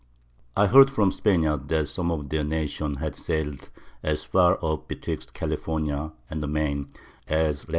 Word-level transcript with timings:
I 0.57 0.65
heard 0.65 0.89
from 0.89 1.09
the 1.11 1.15
Spaniards, 1.15 1.67
that 1.67 1.87
some 1.87 2.09
of 2.09 2.29
their 2.29 2.43
Nation 2.43 2.95
had 2.95 3.15
sail'd 3.15 3.69
as 4.01 4.23
far 4.23 4.57
up 4.65 4.87
betwixt 4.87 5.35
California 5.35 6.11
and 6.27 6.41
the 6.41 6.47
Main, 6.47 6.89
as 7.27 7.69
Lat. 7.69 7.69